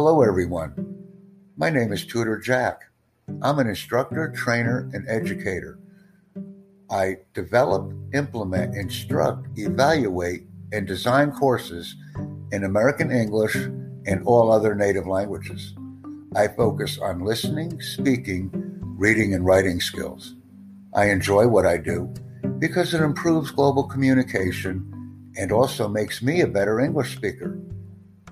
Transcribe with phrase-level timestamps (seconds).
[0.00, 0.72] Hello, everyone.
[1.56, 2.82] My name is Tutor Jack.
[3.42, 5.80] I'm an instructor, trainer, and educator.
[6.88, 11.96] I develop, implement, instruct, evaluate, and design courses
[12.52, 15.74] in American English and all other native languages.
[16.36, 20.36] I focus on listening, speaking, reading, and writing skills.
[20.94, 22.14] I enjoy what I do
[22.60, 27.58] because it improves global communication and also makes me a better English speaker.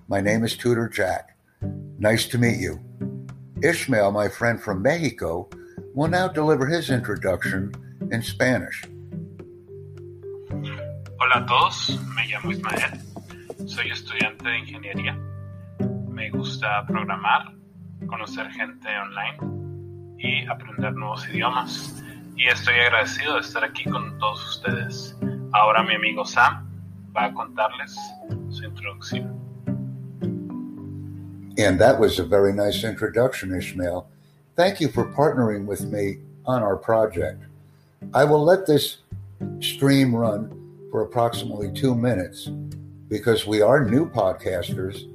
[0.06, 1.35] My name is Tutor Jack.
[1.98, 2.78] Nice to meet you.
[3.62, 5.48] Ishmael, my friend from Mexico,
[5.94, 7.72] will now deliver his introduction
[8.12, 8.84] in Spanish.
[11.18, 13.00] Hola a todos, me llamo Ismael,
[13.66, 15.18] soy estudiante de ingeniería.
[16.08, 17.54] Me gusta programar,
[18.06, 22.02] conocer gente online y aprender nuevos idiomas.
[22.36, 25.16] Y estoy agradecido de estar aquí con todos ustedes.
[25.52, 26.68] Ahora mi amigo Sam
[27.16, 27.96] va a contarles
[28.50, 29.35] su introducción.
[31.58, 34.06] And that was a very nice introduction, Ishmael.
[34.56, 37.42] Thank you for partnering with me on our project.
[38.12, 38.98] I will let this
[39.60, 40.50] stream run
[40.90, 42.50] for approximately two minutes
[43.08, 45.10] because we are new podcasters.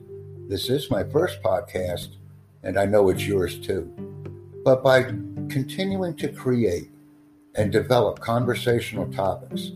[0.50, 2.16] This is my first podcast,
[2.64, 3.92] and I know it's yours too.
[4.66, 5.04] But by
[5.48, 6.90] continuing to create
[7.56, 9.72] and develop conversational topics,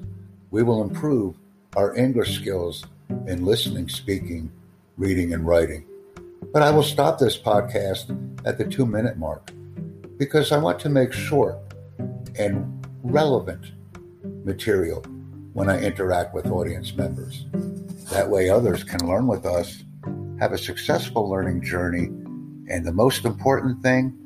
[0.49, 1.35] we will improve
[1.75, 2.85] our English skills
[3.27, 4.51] in listening, speaking,
[4.97, 5.85] reading, and writing.
[6.51, 8.09] But I will stop this podcast
[8.45, 9.51] at the two minute mark
[10.17, 11.57] because I want to make short
[12.37, 13.71] and relevant
[14.43, 15.01] material
[15.53, 17.45] when I interact with audience members.
[18.11, 19.83] That way, others can learn with us,
[20.39, 22.05] have a successful learning journey,
[22.69, 24.17] and the most important thing,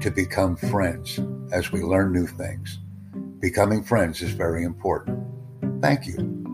[0.00, 1.20] to become friends
[1.52, 2.78] as we learn new things.
[3.40, 5.22] Becoming friends is very important.
[5.82, 6.45] Thank you.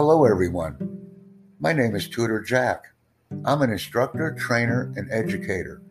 [0.00, 0.76] Hello, everyone.
[1.58, 2.84] My name is Tutor Jack.
[3.44, 5.82] I'm an instructor, trainer, and educator.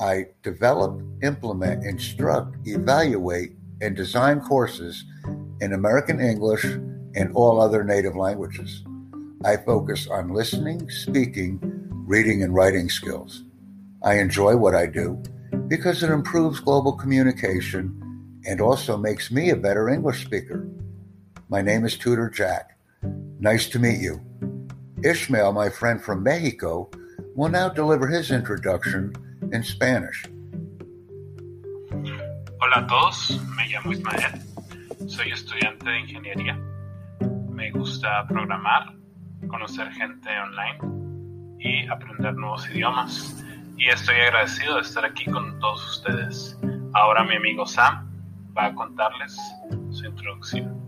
[0.00, 5.04] I develop, implement, instruct, evaluate, and design courses
[5.60, 8.82] in American English and all other native languages.
[9.44, 11.58] I focus on listening, speaking,
[12.06, 13.44] reading, and writing skills.
[14.02, 15.22] I enjoy what I do
[15.68, 20.66] because it improves global communication and also makes me a better English speaker.
[21.50, 22.73] My name is Tutor Jack.
[23.44, 24.22] Nice to meet you.
[25.04, 26.88] Ishmael, my friend from Mexico,
[27.34, 29.12] will now deliver his introduction
[29.52, 30.24] in Spanish.
[31.92, 34.40] Hola a todos, me llamo Ismael,
[35.06, 36.58] soy estudiante de ingeniería.
[37.50, 38.94] Me gusta programar,
[39.46, 43.44] conocer gente online y aprender nuevos idiomas.
[43.76, 46.58] Y estoy agradecido de estar aquí con todos ustedes.
[46.94, 48.10] Ahora mi amigo Sam
[48.56, 49.36] va a contarles
[49.90, 50.83] su introducción.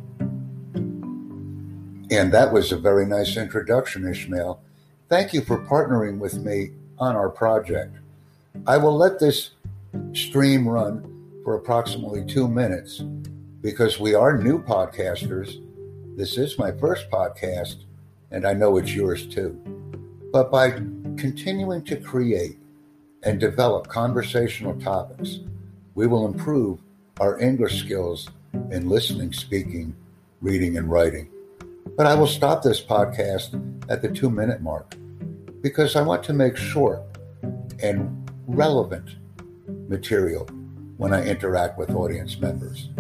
[2.11, 4.61] And that was a very nice introduction, Ishmael.
[5.09, 7.97] Thank you for partnering with me on our project.
[8.67, 9.50] I will let this
[10.12, 13.03] stream run for approximately two minutes
[13.61, 15.61] because we are new podcasters.
[16.16, 17.84] This is my first podcast,
[18.31, 19.61] and I know it's yours too.
[20.33, 20.71] But by
[21.16, 22.59] continuing to create
[23.25, 25.41] and develop conversational topics,
[25.97, 26.78] we will improve
[27.19, 28.28] our English skills
[28.71, 29.95] in listening, speaking,
[30.41, 31.28] reading, and writing.
[31.97, 34.95] But I will stop this podcast at the two minute mark
[35.62, 37.03] because I want to make short
[37.83, 39.17] and relevant
[39.89, 40.45] material
[40.99, 42.91] when I interact with audience members.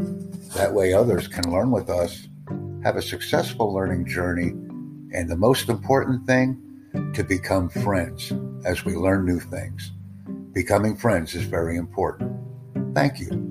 [0.54, 2.26] That way, others can learn with us,
[2.84, 4.48] have a successful learning journey,
[5.12, 6.62] and the most important thing,
[7.12, 8.32] to become friends
[8.64, 9.92] as we learn new things.
[10.52, 12.34] Becoming friends is very important.
[12.94, 13.45] Thank you.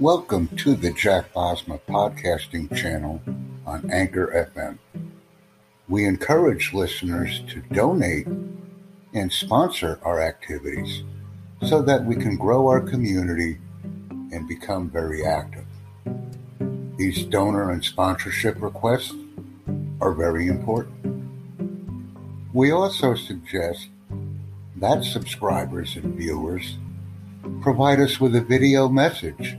[0.00, 3.20] Welcome to the Jack Bosma podcasting channel
[3.66, 4.78] on Anchor FM.
[5.88, 8.28] We encourage listeners to donate
[9.12, 11.02] and sponsor our activities
[11.64, 13.58] so that we can grow our community
[14.30, 15.66] and become very active.
[16.96, 19.16] These donor and sponsorship requests
[20.00, 21.28] are very important.
[22.52, 23.88] We also suggest
[24.76, 26.78] that subscribers and viewers
[27.62, 29.58] provide us with a video message